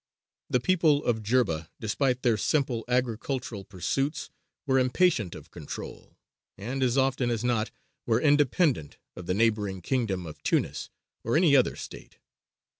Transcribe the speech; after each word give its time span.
The 0.49 0.59
people 0.59 1.05
of 1.05 1.21
Jerba, 1.21 1.69
despite 1.79 2.23
their 2.23 2.35
simple 2.35 2.83
agricultural 2.87 3.63
pursuits, 3.63 4.31
were 4.65 4.79
impatient 4.79 5.35
of 5.35 5.51
control, 5.51 6.17
and, 6.57 6.81
as 6.81 6.97
often 6.97 7.29
as 7.29 7.43
not, 7.43 7.69
were 8.07 8.19
independent 8.19 8.97
of 9.15 9.27
the 9.27 9.35
neighbouring 9.35 9.79
kingdom 9.83 10.25
of 10.25 10.41
Tunis 10.41 10.89
or 11.23 11.37
any 11.37 11.55
other 11.55 11.75
state. 11.75 12.17